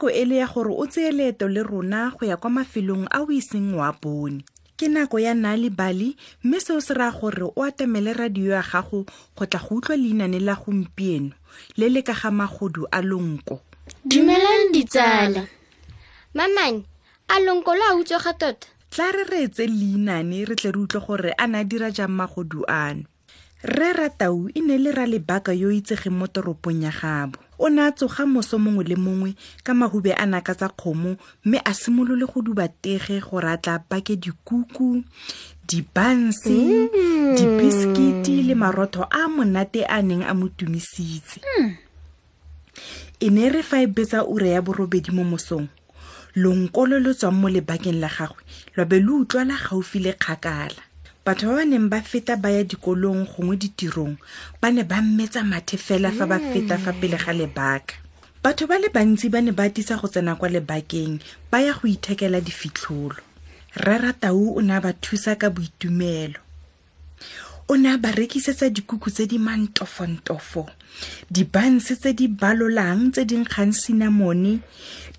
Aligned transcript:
ditsala 0.00 0.08
ke 0.08 0.08
nako 0.08 0.08
e 0.08 0.24
le 0.24 0.36
ya 0.36 0.46
gore 0.46 0.72
o 0.72 0.86
tseye 0.86 1.12
leeto 1.12 1.48
le 1.48 1.62
rona 1.62 2.10
go 2.10 2.26
ya 2.26 2.36
kwa 2.36 2.50
mafelong 2.50 3.06
a 3.10 3.20
o 3.20 3.26
iseng 3.30 3.74
wa 3.76 3.92
bone. 3.92 4.44
Ke 4.76 4.88
nako 4.88 5.18
ya 5.18 5.34
nale 5.34 5.70
bali 5.70 6.16
mme 6.44 6.60
seo 6.60 6.80
se 6.80 6.94
raya 6.94 7.12
gore 7.12 7.44
o 7.44 7.62
atamele 7.62 8.12
radio 8.14 8.52
ya 8.52 8.62
gago 8.62 9.04
go 9.36 9.46
tla 9.46 9.60
go 9.60 9.76
utlwa 9.76 9.96
leinane 9.96 10.40
la 10.40 10.54
gompieno 10.54 11.32
le 11.76 11.88
le 11.88 12.02
ka 12.02 12.14
ga 12.14 12.30
magodu 12.30 12.86
a 12.90 13.02
lonko. 13.02 13.60
Dumelang 14.04 14.72
ditsala. 14.72 15.44
Mamane 16.34 16.84
a 17.28 17.40
lonko 17.40 17.74
le 17.74 17.84
a 17.90 17.96
utswega 17.96 18.32
tota? 18.38 18.68
Tla 18.90 19.12
re 19.12 19.24
reetse 19.24 19.66
leinane 19.66 20.44
re 20.48 20.56
tle 20.56 20.72
re 20.72 20.80
utlwe 20.80 21.00
gore 21.06 21.32
a 21.36 21.46
ne 21.46 21.60
a 21.60 21.64
dira 21.64 21.90
jang 21.90 22.08
magodu 22.16 22.64
ano. 22.66 23.04
Rre 23.62 23.92
ratau 23.92 24.48
e 24.48 24.60
ne 24.60 24.78
le 24.78 24.92
ra 24.92 25.04
lebaka 25.04 25.52
yo 25.52 25.68
o 25.68 25.70
itsegeng 25.70 26.16
mo 26.16 26.26
toropong 26.26 26.80
ya 26.82 26.90
gabo 26.90 27.49
o 27.60 27.68
ne 27.68 27.82
a 27.84 27.92
tsoga 27.92 28.24
moso 28.26 28.58
mongwe 28.58 28.84
le 28.88 28.96
mongwe 28.96 29.30
ka 29.64 29.74
mahube 29.74 30.12
a 30.16 30.24
naka 30.26 30.54
tsa 30.54 30.68
kgomo 30.68 31.16
mme 31.44 31.58
a 31.64 31.72
simolole 31.74 32.26
go 32.26 32.40
duba 32.42 32.68
tege 32.68 33.20
gore 33.20 33.48
a 33.52 33.56
tla 33.56 33.78
bake 33.90 34.16
dikuku 34.16 35.04
dibanse 35.68 36.56
dibiskiti 37.36 38.42
le 38.48 38.54
marotho 38.54 39.04
a 39.10 39.28
monate 39.28 39.84
a 39.84 40.02
neng 40.02 40.24
a 40.24 40.34
mo 40.34 40.48
tumisitse. 40.48 41.40
E 43.20 43.28
ne 43.30 43.50
re 43.52 43.62
fa 43.62 43.82
e 43.84 43.86
betsa 43.86 44.24
ura 44.24 44.48
ya 44.48 44.62
borobedi 44.62 45.12
mo 45.12 45.24
mosong. 45.24 45.68
Lonko 46.36 46.86
lo 46.86 46.98
lo 46.98 47.12
tswang 47.14 47.36
mo 47.36 47.48
lebakeng 47.48 48.00
la 48.00 48.08
gagwe 48.08 48.42
lwa 48.74 48.84
be 48.86 49.00
le 49.00 49.12
utlwala 49.12 49.54
gaufi 49.58 49.98
le 49.98 50.12
kgakala 50.14 50.89
batho 51.24 51.52
ba 51.52 51.60
ba 51.60 51.64
neng 51.68 51.88
ba 51.92 52.00
feta 52.00 52.36
ba 52.40 52.48
ya 52.50 52.64
dikolong 52.64 53.28
gongwe 53.28 53.56
ditirong 53.60 54.16
ba 54.60 54.72
ne 54.72 54.82
ba 54.88 55.04
mmetsa 55.04 55.44
mathe 55.44 55.76
fela 55.76 56.08
fa 56.08 56.24
ba 56.24 56.40
feta 56.40 56.80
fa 56.80 56.92
pele 56.96 57.16
ga 57.20 57.32
lebaka. 57.36 58.00
Batho 58.42 58.64
ba 58.64 58.80
le 58.80 58.88
bantsi 58.88 59.28
ba 59.28 59.44
ne 59.44 59.52
ba 59.52 59.68
tisa 59.68 60.00
go 60.00 60.08
tsena 60.08 60.32
kwa 60.40 60.48
lebakeng 60.48 61.20
ba 61.52 61.60
ya 61.60 61.76
go 61.76 61.84
ithekela 61.84 62.40
difitlholo. 62.40 63.20
Rre 63.76 63.96
ratau 64.00 64.56
o 64.56 64.60
ne 64.64 64.72
a 64.72 64.80
ba 64.80 64.96
thusa 64.96 65.36
ka 65.36 65.52
boitumelo. 65.52 66.40
O 67.68 67.76
ne 67.76 67.92
a 67.92 67.98
ba 68.00 68.10
rekisetsa 68.16 68.72
dikuku 68.72 69.12
tse 69.12 69.28
di 69.28 69.36
mantofontofo 69.38 70.66
dibanse 71.30 71.96
tse 71.96 72.12
di 72.12 72.28
balolang 72.28 73.10
tse 73.12 73.24
di 73.24 73.36
nkgang 73.36 73.72
sinamone 73.72 74.60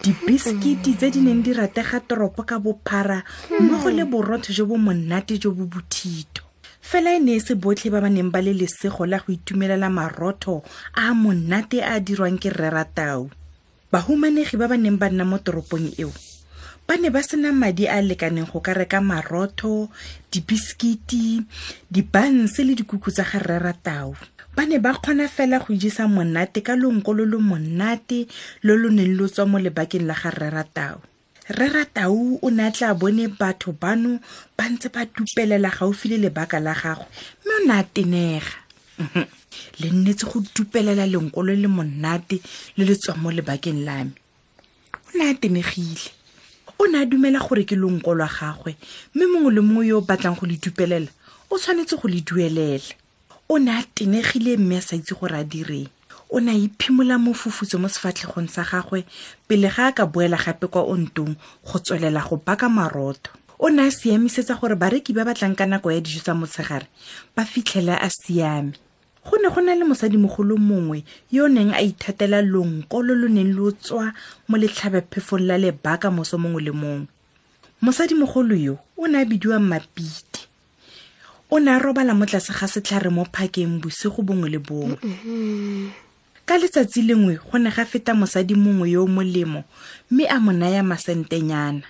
dibiskiti 0.02 0.96
tse 0.98 1.10
di 1.10 1.22
neng 1.22 1.42
di 1.46 1.54
ratega 1.54 2.00
toropo 2.02 2.44
ka 2.44 2.60
bophara 2.60 3.24
mmogo 3.60 3.90
le 3.90 4.04
borotho 4.06 4.52
jo 4.54 4.66
bo 4.66 4.76
monate 4.78 5.38
jo 5.38 5.52
bo 5.52 5.66
bothito. 5.66 6.44
Fela 6.82 7.14
e 7.14 7.20
ne 7.20 7.38
e 7.38 7.40
se 7.40 7.54
botlhe 7.56 7.94
ba 7.94 8.02
ba 8.02 8.10
neng 8.10 8.34
ba 8.34 8.42
le 8.42 8.58
lesego 8.58 9.06
la 9.06 9.22
go 9.22 9.32
itumelela 9.32 9.88
marotho 9.88 10.64
a 10.98 11.14
monate 11.14 11.80
a 11.86 12.02
dirwang 12.02 12.42
ke 12.42 12.50
rreratau 12.50 13.30
bahumanegi 13.92 14.58
ba 14.58 14.72
ba 14.72 14.76
neng 14.80 14.98
ba 14.98 15.08
nna 15.12 15.24
mo 15.28 15.38
toropong 15.38 15.94
eo 16.00 16.12
ba 16.92 17.00
ne 17.00 17.08
ba 17.08 17.24
sena 17.24 17.56
madi 17.56 17.88
a 17.88 18.04
lekaneng 18.04 18.52
go 18.52 18.60
ka 18.60 18.76
reka 18.76 19.00
marotho 19.00 19.88
dibiskiti 20.28 21.40
dibanse 21.88 22.68
le 22.68 22.76
dikuku 22.76 23.08
tsa 23.16 23.24
ga 23.24 23.40
rreratau 23.40 24.12
ba 24.52 24.68
ne 24.68 24.76
ba 24.76 24.92
kgona 25.00 25.32
fela 25.32 25.64
go 25.64 25.72
ijesa 25.72 26.12
monate 26.12 26.60
ka 26.60 26.76
lonko 26.76 27.16
lo 27.16 27.24
lo 27.24 27.40
monate 27.40 28.28
lo 28.68 28.76
lo 28.76 28.92
neng 28.92 29.16
lo 29.16 29.32
tswa 29.32 29.48
mo 29.48 29.56
lebakeng 29.56 30.04
la 30.04 30.20
ga 30.20 30.36
rreratau 30.36 31.00
rreratau 31.48 32.44
o 32.44 32.48
ne 32.52 32.68
a 32.68 32.76
tla 32.76 32.92
bone 32.92 33.32
batho 33.40 33.72
bano 33.72 34.20
ba 34.60 34.68
ntse 34.68 34.92
ba 34.92 35.08
dupelela 35.08 35.72
gaufi 35.72 36.12
le 36.12 36.28
lebaka 36.28 36.60
la 36.60 36.76
gagwe 36.76 37.08
mme 37.48 37.56
o 37.56 37.62
ne 37.72 37.74
a 37.80 37.84
tenega. 37.88 38.60
Le 39.80 39.88
nnetse 39.90 40.28
go 40.28 40.44
dupelela 40.56 41.08
lenko 41.08 41.40
le 41.48 41.56
le 41.56 41.68
monate 41.72 42.44
le 42.76 42.84
le 42.84 42.96
tswang 43.00 43.24
mo 43.24 43.32
lebakeng 43.32 43.80
la 43.88 44.04
me. 44.04 44.12
O 45.08 45.10
ne 45.16 45.32
a 45.32 45.34
tenegile 45.40 46.21
o 46.82 46.88
ne 46.88 46.98
a 46.98 47.06
dumela 47.06 47.40
gore 47.40 47.64
ke 47.64 47.76
lonko 47.78 48.16
lwa 48.18 48.26
gagwe 48.28 48.74
mme 49.14 49.26
mongwe 49.30 49.52
le 49.54 49.62
mongwe 49.62 49.88
yo 49.88 49.98
o 49.98 50.02
batlang 50.02 50.34
go 50.34 50.48
le 50.50 50.58
dupelela 50.58 51.12
o 51.50 51.58
tshwanetse 51.58 51.94
go 52.02 52.08
le 52.10 52.22
duelela 52.26 52.90
o 53.50 53.60
ne 53.60 53.70
a 53.70 53.84
tenegile 53.94 54.58
mme 54.58 54.78
a 54.78 54.82
sa 54.82 54.96
itse 54.98 55.14
gore 55.14 55.38
a 55.38 55.44
direng 55.44 55.86
o 56.34 56.40
ne 56.42 56.52
a 56.52 56.58
iphimola 56.58 57.22
mofufutso 57.22 57.78
mo 57.78 57.86
sefatlhegong 57.86 58.50
sa 58.50 58.66
gagwe 58.66 59.06
pele 59.48 59.70
ga 59.70 59.88
a 59.88 59.92
ka 59.94 60.06
boela 60.10 60.42
gape 60.42 60.66
kwa 60.74 60.82
ontong 60.82 61.38
go 61.62 61.78
tswelela 61.78 62.26
go 62.26 62.42
baka 62.42 62.66
marotho 62.66 63.30
o 63.62 63.70
ne 63.70 63.86
a 63.86 63.92
siamisetsa 63.94 64.58
gore 64.58 64.74
bareki 64.74 65.14
ba 65.14 65.22
batlang 65.22 65.54
ka 65.54 65.70
nako 65.70 65.94
ya 65.94 66.02
dijo 66.02 66.26
tsa 66.26 66.34
motshegare 66.34 66.90
ba 67.38 67.46
fitlhele 67.46 67.94
a 67.94 68.10
siame 68.10 68.74
go 69.26 69.38
ne 69.38 69.50
go 69.50 69.62
na 69.62 69.76
le 69.76 69.86
mosadimogolo 69.86 70.58
mongwe 70.58 71.04
yo 71.32 71.46
o 71.46 71.48
neng 71.48 71.74
a 71.74 71.82
ithatela 71.82 72.42
lonko 72.42 73.04
lo 73.04 73.14
lo 73.16 73.28
neng 73.28 73.54
lo 73.54 73.72
tswa 73.72 74.14
mo 74.48 74.58
letlhabephefong 74.58 75.46
la 75.46 75.58
lebaka 75.58 76.12
moso 76.12 76.38
mongwe 76.38 76.62
le 76.62 76.72
mongwe. 76.72 77.08
Mosadimogolo 77.82 78.56
yo 78.56 78.78
o 78.98 79.08
ne 79.08 79.22
a 79.22 79.26
bidiwa 79.26 79.60
mapite 79.60 80.48
o 81.50 81.60
ne 81.60 81.72
a 81.72 81.80
robala 81.80 82.14
mo 82.14 82.26
tlase 82.26 82.54
ga 82.54 82.68
setlhare 82.68 83.10
mo 83.10 83.26
phakeng 83.26 83.82
bosigo 83.82 84.22
bongwe 84.24 84.50
le 84.50 84.60
bongwe. 84.60 84.98
Ka 86.46 86.58
letsatsi 86.58 87.02
lengwe 87.06 87.38
go 87.38 87.58
ne 87.58 87.70
ga 87.70 87.86
feta 87.86 88.14
mosadi 88.14 88.56
mongwe 88.56 88.90
yo 88.90 89.04
o 89.04 89.08
molemo 89.08 89.64
mme 90.10 90.26
a 90.28 90.40
mo 90.40 90.52
naya 90.52 90.84
masentenyana 90.84 91.86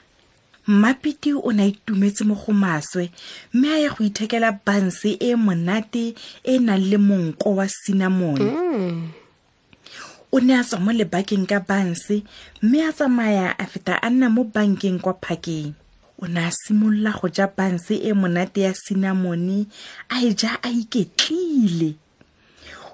mmapiti 0.68 1.34
o 1.34 1.52
ne 1.52 1.64
a 1.64 1.68
itumetse 1.68 2.24
mo 2.24 2.36
go 2.36 2.54
maswe 2.54 3.12
mme 3.54 3.68
a 3.70 3.78
ya 3.80 3.90
go 3.90 4.04
ithekela 4.04 4.52
banse 4.66 5.18
e 5.20 5.36
monate 5.36 6.16
e 6.44 6.60
nang 6.60 6.84
le 6.90 6.98
monko 6.98 7.56
wa 7.56 7.68
sinamone 7.68 8.46
o 10.32 10.40
ne 10.40 10.54
a 10.56 10.64
tswa 10.64 10.80
mo 10.80 10.92
lebakeng 10.92 11.46
ka 11.50 11.60
banse 11.60 12.24
mme 12.62 12.78
a 12.88 12.92
tsamaya 12.94 13.56
a 13.58 13.66
feta 13.66 14.00
a 14.02 14.10
nna 14.10 14.30
mo 14.30 14.44
bankeng 14.44 15.00
kwa 15.02 15.14
phakeng 15.14 15.74
o 16.22 16.28
ne 16.28 16.40
a 16.46 16.52
simolola 16.52 17.12
go 17.18 17.28
ja 17.28 17.48
banse 17.48 17.96
e 17.98 18.14
monate 18.14 18.62
ya 18.62 18.74
sinamone 18.74 19.66
a 20.10 20.22
e 20.22 20.34
ja 20.38 20.60
a 20.62 20.70
iketlile. 20.70 21.96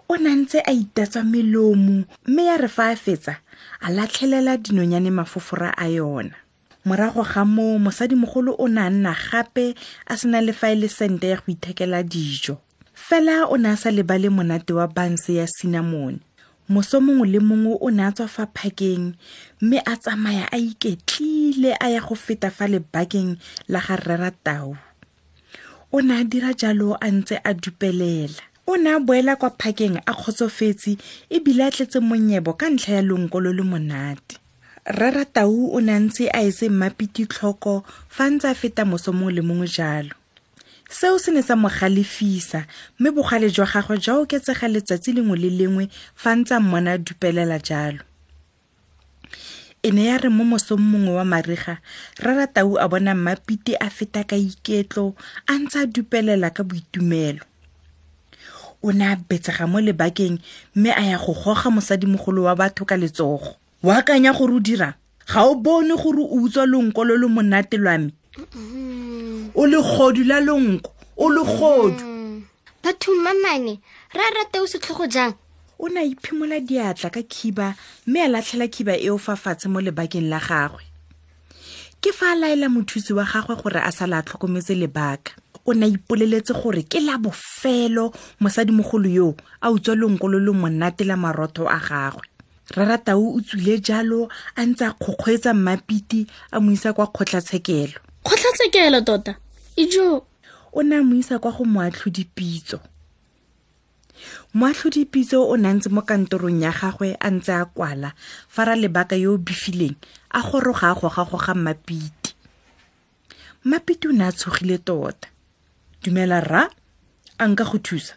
O 0.10 0.16
ne 0.16 0.32
ntse 0.36 0.64
a 0.66 0.72
itatswa 0.72 1.24
melomo 1.24 2.04
mme 2.26 2.44
ya 2.46 2.58
re 2.58 2.68
fa 2.68 2.90
a 2.90 2.96
fetsa 2.96 3.36
a 3.82 3.92
latlhelela 3.92 4.58
dinonyane 4.58 5.12
mafofora 5.12 5.76
a 5.78 5.88
yona 5.90 6.36
morago 6.88 7.24
ga 7.32 7.44
moo 7.56 7.76
mosadimogolo 7.86 8.52
o 8.64 8.66
ne 8.68 8.82
a 8.88 8.90
nna 8.90 9.14
gape 9.28 9.66
a 10.12 10.14
sena 10.20 10.40
le 10.46 10.54
fa 10.60 10.68
e 10.72 10.76
le 10.82 10.88
sente 10.98 11.28
ya 11.32 11.38
go 11.42 11.52
ithekela 11.56 12.00
dijo. 12.04 12.56
Fela 12.96 13.36
o 13.52 13.58
ne 13.58 13.70
a 13.74 13.78
sa 13.82 13.90
lebale 13.92 14.30
monate 14.30 14.72
wa 14.74 14.88
banse 14.88 15.32
ya 15.40 15.48
sinamone 15.48 16.20
moso 16.70 17.00
mongwe 17.02 17.28
le 17.28 17.40
mongwe 17.40 17.78
o 17.80 17.90
ne 17.92 18.04
a 18.04 18.12
tswa 18.12 18.28
fa 18.28 18.46
phakeng 18.56 19.16
mme 19.62 19.78
a 19.86 19.96
tsamaya 19.96 20.46
a 20.52 20.58
iketlile 20.58 21.72
a 21.80 21.88
ya 21.90 22.02
go 22.02 22.16
feta 22.16 22.52
fa 22.52 22.68
lebakeng 22.68 23.38
la 23.72 23.80
ga 23.80 23.96
rreratau 23.96 24.76
o 25.92 26.02
ne 26.02 26.14
a 26.20 26.24
dira 26.24 26.52
jalo 26.54 26.98
a 27.00 27.08
ntse 27.12 27.40
a 27.44 27.54
dupelela. 27.54 28.44
O 28.68 28.76
ne 28.76 28.90
a 28.92 29.00
boela 29.00 29.36
kwa 29.40 29.50
phakeng 29.50 29.96
a 30.06 30.14
kgotsofetse 30.14 30.98
ebile 31.32 31.64
a 31.64 31.72
tletse 31.72 32.00
monyebo 32.04 32.54
ka 32.60 32.68
ntlha 32.70 33.00
ya 33.00 33.02
lonko 33.02 33.40
lo 33.40 33.54
le 33.56 33.64
monate 33.64 34.36
rraratau 34.88 35.76
o 35.76 35.82
ne 35.84 35.92
a 35.92 36.00
ntse 36.00 36.30
a 36.32 36.40
etse 36.48 36.70
mmapiti 36.72 37.26
tlhoko 37.28 37.84
fa 38.08 38.30
ntse 38.32 38.48
a 38.48 38.56
feta 38.56 38.86
moso 38.88 39.12
mongwe 39.12 39.34
le 39.36 39.42
mongwe 39.44 39.68
jalo. 39.68 40.16
Seo 40.90 41.20
se 41.20 41.32
ne 41.32 41.42
sa 41.44 41.56
mo 41.60 41.68
galefisa 41.68 42.64
mme 43.00 43.12
bogale 43.12 43.52
jwa 43.52 43.68
gagwe 43.68 43.98
jwa 44.00 44.24
oketsega 44.24 44.68
letsatsi 44.68 45.12
lengwe 45.12 45.38
le 45.38 45.50
lengwe 45.50 45.90
fa 46.16 46.36
ntse 46.36 46.56
a 46.56 46.60
mmona 46.60 46.96
a 46.96 46.98
dupelela 46.98 47.60
jalo. 47.60 48.00
E 49.84 49.92
ne 49.92 50.08
ya 50.08 50.18
re 50.18 50.30
mo 50.30 50.48
mosong 50.48 50.80
mongwe 50.80 51.20
wa 51.20 51.26
mariga 51.26 51.84
rraratau 52.24 52.80
a 52.80 52.88
bona 52.88 53.12
mmapiti 53.16 53.76
a 53.76 53.90
feta 53.90 54.24
ka 54.24 54.40
iketlo 54.40 55.16
a 55.52 55.60
ntse 55.60 55.84
a 55.84 55.86
dupelela 55.86 56.50
ka 56.56 56.64
boitumelo. 56.64 57.44
O 58.82 58.96
ne 58.96 59.04
a 59.04 59.20
betsega 59.20 59.68
mo 59.68 59.84
lebakeng 59.84 60.40
mme 60.76 60.96
a 60.96 61.04
ya 61.12 61.18
go 61.20 61.36
goga 61.36 61.68
mosadimogolo 61.76 62.48
wa 62.48 62.56
batho 62.56 62.88
ka 62.88 62.96
letsogo 62.96 63.60
o 63.88 63.92
akanya 63.92 64.34
gore 64.36 64.54
o 64.54 64.60
dirang 64.60 64.94
ga 65.32 65.48
o 65.48 65.56
bone 65.56 65.96
gore 65.96 66.20
o 66.20 66.44
utswa 66.44 66.66
lonko 66.68 67.06
lo 67.08 67.16
lo 67.16 67.30
monate 67.30 67.78
lwa 67.78 67.98
me? 67.98 68.12
O 69.56 69.66
le 69.66 69.80
godu 69.80 70.24
la 70.28 70.42
lonko 70.42 70.92
o 71.16 71.30
le 71.32 71.40
godu 71.40 72.04
batho 72.84 73.16
mamane 73.16 73.80
re 74.12 74.24
a 74.28 74.32
rata 74.36 74.60
o 74.62 74.68
setlhogo 74.68 75.08
jang? 75.08 75.36
O 75.80 75.88
ne 75.88 76.00
a 76.00 76.04
iphimola 76.04 76.60
diatla 76.60 77.10
ka 77.10 77.24
khiba 77.24 77.76
mme 78.08 78.20
a 78.20 78.28
latlhela 78.28 78.68
khiba 78.68 79.00
eo 79.00 79.18
fa 79.18 79.40
fatshe 79.40 79.72
mo 79.72 79.80
lebakeng 79.80 80.28
la 80.28 80.40
gagwe. 80.40 80.84
Ke 82.04 82.12
fa 82.12 82.34
a 82.34 82.36
laela 82.36 82.68
mothusi 82.68 83.14
wa 83.16 83.24
gagwe 83.24 83.56
gore 83.56 83.80
a 83.80 83.92
sala 83.92 84.20
a 84.20 84.24
tlhokometse 84.24 84.76
lebaka. 84.76 85.32
O 85.64 85.72
ne 85.72 85.86
a 85.86 85.88
ipoleletse 85.88 86.52
gore 86.60 86.84
ke 86.84 87.00
la 87.00 87.16
bofelo 87.18 88.12
mosadimogolo 88.44 89.08
yoo 89.08 89.36
a 89.62 89.72
utswa 89.72 89.96
lonko 89.96 90.28
lo 90.28 90.40
lo 90.40 90.52
monate 90.52 91.08
la 91.08 91.16
marotho 91.16 91.72
a 91.72 91.80
gagwe 91.80 92.28
rraratau 92.76 93.36
o 93.36 93.42
tswile 93.42 93.80
jalo 93.80 94.28
a 94.56 94.66
ntse 94.66 94.86
a 94.86 94.92
kgokgwetsa 94.94 95.54
mmapiti 95.54 96.28
a 96.52 96.60
mo 96.60 96.72
isa 96.72 96.94
kwa 96.94 97.08
kgotlatshekelo. 97.08 98.00
Kgotlatshekelo 98.24 99.02
tota? 99.02 99.36
Ijo 99.76 100.26
o 100.74 100.82
ne 100.84 100.96
a 100.98 101.04
mo 101.04 101.16
isa 101.16 101.40
kwa 101.40 101.52
go 101.52 101.64
moatlhodipitso. 101.64 102.80
Moatlhodi 104.54 105.06
pitso 105.06 105.46
o 105.48 105.56
nantse 105.58 105.90
mo 105.90 106.02
kantorong 106.02 106.62
ya 106.62 106.72
gagwe 106.72 107.16
a 107.20 107.30
ntse 107.32 107.54
a 107.54 107.66
kwala 107.66 108.14
fa 108.50 108.66
ra 108.66 108.76
lebaka 108.76 109.16
yo 109.16 109.34
o 109.34 109.38
befileng 109.38 109.96
a 110.32 110.42
goroga 110.42 110.92
a 110.92 110.96
gogagoga 110.96 111.54
mmapiti. 111.54 112.36
Mmapiti 113.64 114.08
o 114.08 114.12
ne 114.12 114.26
a 114.26 114.32
tshogile 114.32 114.78
tota. 114.78 115.30
Dumela 116.04 116.42
rra? 116.42 116.68
A 117.40 117.48
nka 117.48 117.64
go 117.64 117.78
thusa. 117.78 118.16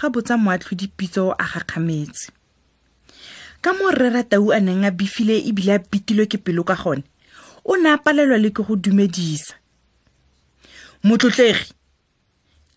Ga 0.00 0.10
botsa 0.10 0.36
moatlhodi 0.36 0.88
pitso 0.88 1.32
a 1.38 1.44
gakgametse 1.44 2.32
ka 3.62 3.72
mo 3.78 3.90
rre 3.94 4.10
ratau 4.10 4.50
a 4.50 4.58
neng 4.60 4.84
a 4.84 4.90
befile 4.90 5.38
ebile 5.48 5.74
a 5.74 5.78
pitilwe 5.78 6.26
ke 6.26 6.38
pelo 6.38 6.64
ka 6.66 6.74
gone 6.74 7.06
o 7.64 7.76
ne 7.76 7.94
a 7.94 7.98
palelwa 7.98 8.38
le 8.38 8.50
ke 8.50 8.62
go 8.66 8.76
dumedisa. 8.76 9.54
Motlotlegi 11.04 11.72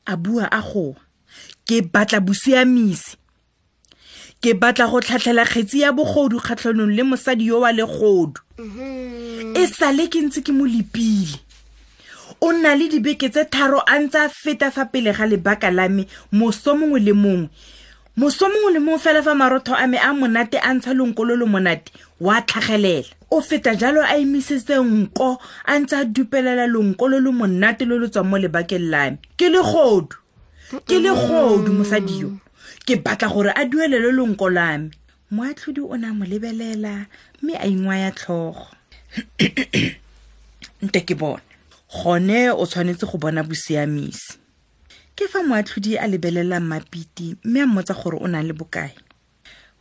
a 0.05 0.15
bua 0.15 0.45
a 0.51 0.61
goa. 0.61 1.01
Ke 1.65 1.81
batla 1.81 2.19
bosiamisi. 2.21 3.17
Ke 4.41 4.53
batla 4.53 4.85
go 4.89 5.01
tlhatlhela 5.01 5.45
kgetsi 5.45 5.81
ya 5.81 5.91
bogodu 5.91 6.37
kgatlhanong 6.39 6.93
le 6.93 7.03
mosadi 7.03 7.49
yo 7.49 7.61
wa 7.65 7.71
legodu. 7.73 8.41
E 9.57 9.67
sale 9.67 10.05
ke 10.09 10.21
ntse 10.21 10.45
ke 10.45 10.53
mo 10.53 10.69
lepile 10.69 11.41
o 12.41 12.51
nna 12.51 12.75
le 12.75 12.89
dibeke 12.89 13.29
tse 13.29 13.45
tharo 13.49 13.79
a 13.87 13.97
ntse 13.99 14.19
a 14.19 14.29
feta 14.29 14.71
fa 14.71 14.85
pele 14.85 15.13
ga 15.13 15.25
lebaka 15.25 15.71
la 15.71 15.87
me 15.89 16.05
moso 16.31 16.75
mongwe 16.75 16.99
le 16.99 17.13
mongwe 17.13 17.49
moso 18.17 18.49
mongwe 18.49 18.73
le 18.73 18.79
mongwe 18.79 18.99
fela 18.99 19.21
fa 19.23 19.35
marotho 19.35 19.75
a 19.75 19.87
me 19.87 19.97
a 19.97 20.13
monate 20.13 20.57
a 20.63 20.73
ntsha 20.73 20.93
lonko 20.93 21.25
lo 21.25 21.35
lo 21.35 21.45
monate 21.45 21.91
wa 22.19 22.41
tlhagelela. 22.41 23.07
O 23.31 23.41
feta 23.41 23.75
jalo 23.75 24.01
a 24.01 24.15
emisetse 24.17 24.79
nko 24.79 25.37
a 25.65 25.79
ntse 25.79 25.95
a 25.95 26.05
dupelela 26.05 26.67
lonko 26.67 27.07
lo 27.09 27.19
lo 27.19 27.31
monate 27.31 27.85
lo 27.85 27.99
lo 27.99 28.07
tswang 28.07 28.29
mo 28.29 28.37
lebakeng 28.37 28.89
la 28.89 29.11
me. 29.11 29.17
Ke 29.37 29.49
legodu 29.49 30.15
ke 30.87 30.99
legodu 30.99 31.73
mosadi 31.73 32.19
yo. 32.19 32.31
Ke 32.85 32.95
batla 32.95 33.27
gore 33.27 33.51
a 33.55 33.65
duele 33.65 33.99
le 33.99 34.11
lonko 34.11 34.49
la 34.49 34.77
me. 34.77 34.91
Moatlhodi 35.31 35.81
o 35.81 35.97
ne 35.97 36.07
a 36.07 36.13
mo 36.13 36.25
lebelela 36.25 37.05
mme 37.41 37.53
a 37.59 37.67
ingwaya 37.67 38.11
tlhogo. 38.11 38.67
Nte 40.81 41.01
ke 41.03 41.15
bona 41.15 41.43
gone 41.91 42.49
o 42.51 42.65
tshwanetse 42.65 43.05
go 43.05 43.17
bona 43.17 43.43
bosiamisi 43.43 44.39
ke 45.15 45.27
fa 45.31 45.39
moatlhodi 45.43 45.97
a 45.97 46.07
lebelela 46.07 46.59
mmapiti 46.59 47.35
mme 47.43 47.61
a 47.61 47.65
mmotsa 47.67 47.93
gore 47.93 48.17
o 48.21 48.27
na 48.27 48.43
le 48.43 48.53
bokae. 48.53 48.95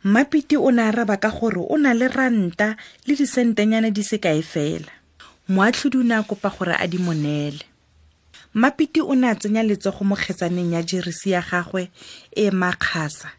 Mmapiti 0.03 0.55
o 0.57 0.71
ne 0.71 0.81
a 0.81 0.91
raba 0.91 1.17
ka 1.17 1.29
gore 1.29 1.59
o 1.59 1.77
na 1.77 1.93
le 1.93 2.07
ranta 2.07 2.77
le 3.05 3.15
disentenyana 3.15 3.91
di 3.91 4.03
se 4.03 4.17
kae 4.17 4.41
fela. 4.41 4.91
Moatlhodi 5.49 5.97
o 5.97 6.03
ne 6.03 6.15
a 6.15 6.23
kopa 6.23 6.49
gore 6.49 6.75
a 6.79 6.87
di 6.87 6.97
monele. 6.97 7.65
Mmapiti 8.53 9.01
o 9.01 9.13
ne 9.15 9.27
a 9.27 9.35
tsenya 9.35 9.63
letsogo 9.63 10.05
mo 10.07 10.15
kgetsaneng 10.15 10.71
ya 10.71 10.81
jeresi 10.83 11.29
ya 11.35 11.41
gagwe 11.41 11.91
e 12.31 12.51
makgasa 12.51 13.29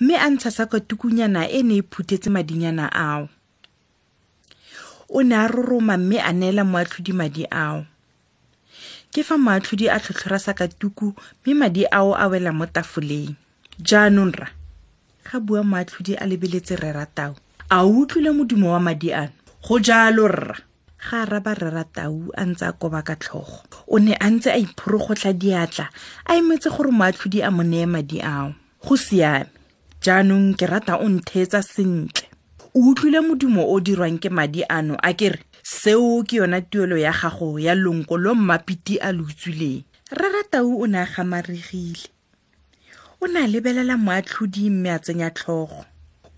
mme 0.00 0.14
a 0.18 0.30
ntsha 0.30 0.50
sa 0.50 0.66
katukunyana 0.66 1.46
e 1.50 1.62
ne 1.62 1.78
e 1.78 1.82
phuthetse 1.82 2.30
madinyana 2.30 2.90
ao. 2.90 3.28
O 5.08 5.22
ne 5.22 5.34
a 5.36 5.46
roroma 5.46 5.96
mme 5.96 6.18
a 6.18 6.32
neela 6.32 6.64
moatlhodi 6.64 7.12
madi 7.12 7.46
ao 7.46 7.86
ke 9.12 9.24
fa 9.24 9.36
moatlhodi 9.40 9.88
a 9.88 9.96
tlhotlhora 10.00 10.38
sa 10.38 10.52
katuku 10.52 11.16
mme 11.44 11.54
madi 11.54 11.82
ao 11.88 12.12
a 12.12 12.28
wela 12.28 12.52
mo 12.52 12.66
tafoleng. 12.66 13.34
Jaanong 13.80 14.34
ra 14.36 14.48
ga 15.24 15.40
bua 15.40 15.62
moatlhodi 15.62 16.16
a 16.16 16.24
lebeletse 16.26 16.76
reratau. 16.76 17.36
A 17.70 17.84
o 17.84 17.88
utlwile 18.04 18.32
modumo 18.32 18.72
wa 18.72 18.80
madi 18.80 19.12
ano? 19.12 19.32
Go 19.64 19.78
jalo 19.78 20.28
rra. 20.28 20.56
Ga 20.98 21.22
a 21.22 21.26
raba 21.26 21.54
reratau 21.54 22.32
a 22.36 22.44
ntse 22.44 22.64
a 22.64 22.72
koba 22.72 23.02
ka 23.02 23.14
tlhogo. 23.16 23.64
O 23.88 23.98
ne 23.98 24.16
a 24.16 24.28
ntse 24.30 24.48
a 24.52 24.58
iphorogotla 24.58 25.32
diatla 25.32 25.88
a 26.24 26.32
emetse 26.36 26.68
gore 26.72 26.92
moatlhodi 26.92 27.42
a 27.42 27.50
mo 27.50 27.62
neye 27.62 27.86
madi 27.86 28.20
ao. 28.20 28.54
Go 28.84 28.96
siame. 28.96 29.52
Jaanong 30.00 30.56
ke 30.56 30.66
rata 30.66 30.96
o 30.96 31.08
ntheetsa 31.08 31.62
sentle. 31.62 32.28
O 32.74 32.92
utlwile 32.92 33.20
modumo 33.20 33.64
o 33.68 33.80
dirwang 33.80 34.20
ke 34.20 34.30
madi 34.30 34.64
ano 34.68 34.96
a 35.02 35.12
kere 35.12 35.47
seo 35.68 36.24
ke 36.24 36.36
yona 36.40 36.60
tuelo 36.60 36.96
ya 36.96 37.12
gago 37.12 37.58
ya 37.60 37.74
lonko 37.74 38.16
lo 38.16 38.34
mmapiti 38.34 38.96
a 39.00 39.12
le 39.12 39.20
utswileng. 39.20 39.84
Reratau 40.10 40.80
o 40.80 40.86
ne 40.86 40.98
a 40.98 41.04
gamaregile 41.04 42.08
o 43.20 43.26
ne 43.26 43.44
a 43.44 43.46
lebelela 43.46 43.96
moatlhodi 43.96 44.70
mme 44.70 44.90
a 44.90 44.98
tsenya 44.98 45.30
tlhogo. 45.30 45.84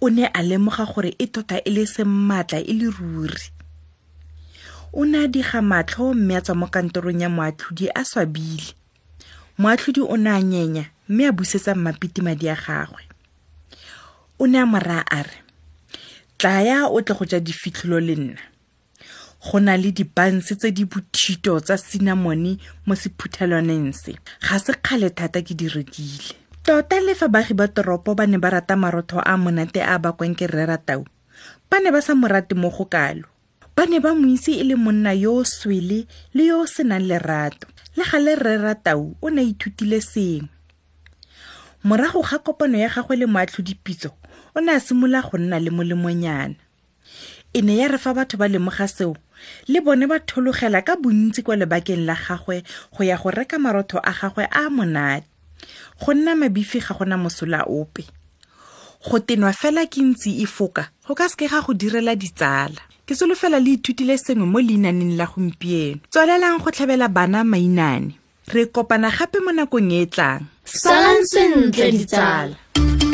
O 0.01 0.11
ne 0.11 0.27
a 0.27 0.43
lemoga 0.43 0.85
gore 0.85 1.15
e 1.19 1.27
tota 1.27 1.63
e 1.63 1.71
le 1.71 1.87
semmatla 1.87 2.59
e 2.59 2.73
le 2.73 2.91
ruri. 2.91 3.53
O 4.93 5.05
ne 5.05 5.25
a 5.25 5.29
diga 5.29 5.63
matlho 5.63 6.15
mme 6.15 6.37
a 6.37 6.41
tswa 6.41 6.55
mo 6.55 6.67
kantorong 6.67 7.23
ya 7.23 7.29
moatlhodi 7.29 7.87
a 7.95 8.03
swabile. 8.05 8.75
Moatlhodi 9.59 10.01
o 10.01 10.17
ne 10.17 10.31
a 10.31 10.43
nyenya 10.43 10.85
mme 11.09 11.27
a 11.29 11.33
busetsa 11.33 11.75
mmapiti 11.75 12.21
madi 12.23 12.49
a 12.49 12.57
gagwe. 12.57 13.07
O 14.41 14.47
ne 14.47 14.59
a 14.59 14.67
mora 14.67 15.05
a 15.07 15.23
re 15.23 15.39
tlaya 16.39 16.91
o 16.91 16.99
tle 17.01 17.15
go 17.15 17.25
ja 17.25 17.39
difitlhelo 17.39 18.01
le 18.01 18.17
nna 18.17 18.50
go 19.41 19.59
na 19.59 19.77
le 19.77 19.91
dibanse 19.93 20.57
tse 20.57 20.71
di 20.73 20.85
bothito 20.85 21.61
tsa 21.61 21.77
cinnamone 21.77 22.61
mo 22.87 22.95
sephuthelwaneng 22.95 23.93
se. 23.97 24.13
Ga 24.45 24.59
se 24.61 24.73
kgale 24.77 25.09
thata 25.11 25.41
ke 25.43 25.55
di 25.57 25.67
rekile. 25.69 26.37
Tota 26.61 27.01
le 27.01 27.17
fa 27.17 27.29
baagi 27.33 27.57
ba 27.57 27.69
toropo 27.73 28.13
ba 28.15 28.29
ne 28.29 28.37
ba 28.37 28.53
rata 28.53 28.77
marotho 28.77 29.17
a 29.17 29.35
monate 29.41 29.81
a 29.81 29.97
bakwang 29.97 30.37
ke 30.37 30.45
rre 30.45 30.69
ratau 30.69 31.09
ba 31.71 31.81
ne 31.81 31.89
ba 31.89 32.05
sa 32.05 32.13
mo 32.13 32.29
rate 32.29 32.53
mo 32.53 32.69
go 32.69 32.85
kalo. 32.85 33.25
Ba 33.73 33.89
ne 33.89 33.97
ba 33.97 34.13
mo 34.13 34.29
itse 34.29 34.53
e 34.61 34.65
le 34.69 34.77
monna 34.77 35.17
yo 35.17 35.41
o 35.41 35.45
swele 35.45 36.05
le 36.37 36.43
yo 36.45 36.61
o 36.61 36.67
senang 36.69 37.09
lerato 37.09 37.65
le 37.97 38.05
gale 38.05 38.37
rre 38.37 38.61
ratau 38.61 39.17
o 39.25 39.27
ne 39.33 39.41
a 39.41 39.49
ithutile 39.49 40.05
sengwe. 40.05 40.53
Morago 41.81 42.21
ga 42.21 42.45
kopano 42.45 42.77
ya 42.77 42.93
gagwe 42.93 43.17
le 43.17 43.27
moatlhodipitso 43.27 44.13
o 44.53 44.61
ne 44.61 44.77
a 44.77 44.81
simolola 44.81 45.25
go 45.25 45.39
nna 45.41 45.57
le 45.57 45.71
molemonyana. 45.73 46.61
E 47.57 47.63
ne 47.65 47.81
ya 47.81 47.89
re 47.89 47.97
fa 47.97 48.13
batho 48.13 48.37
ba 48.37 48.53
lemoga 48.53 48.85
seo 48.85 49.17
le 49.69 49.81
bone 49.81 50.07
ba 50.07 50.19
thologela 50.21 50.83
ka 50.83 50.97
bontsi 50.97 51.43
kwa 51.43 51.57
lebakeng 51.57 52.07
la 52.07 52.15
gagwe 52.15 52.63
go 52.93 53.05
ya 53.05 53.17
go 53.17 53.31
reka 53.31 53.59
marotho 53.59 53.99
a 54.03 54.13
gagwe 54.13 54.47
a 54.51 54.71
monate. 54.71 55.27
Go 56.01 56.13
nna 56.15 56.35
mabifi 56.37 56.81
ga 56.81 56.95
gona 56.95 57.17
mosola 57.17 57.65
ope. 57.67 58.05
Go 59.05 59.19
tenwa 59.19 59.53
fela 59.53 59.87
ke 59.87 60.01
ntsi 60.03 60.43
e 60.43 60.47
foka 60.47 60.91
go 61.07 61.15
ka 61.15 61.29
seke 61.29 61.49
ga 61.49 61.61
go 61.61 61.73
direla 61.75 62.17
ditsala. 62.17 62.81
Ke 63.07 63.15
solofela 63.15 63.59
le 63.59 63.77
ithutile 63.77 64.19
sengwe 64.19 64.47
mo 64.47 64.61
leinaneng 64.61 65.17
la 65.17 65.27
gompieno. 65.27 66.01
Tswelelang 66.11 66.63
go 66.63 66.71
tlhabela 66.71 67.09
bana 67.09 67.45
mainane. 67.45 68.15
Re 68.53 68.67
kopana 68.67 69.11
gape 69.11 69.39
mo 69.41 69.53
nakong 69.53 69.93
e 69.93 70.03
e 70.03 70.07
tlang. 70.07 70.47
Salang 70.65 71.25
sentle 71.27 71.91
ditsala 71.91 73.10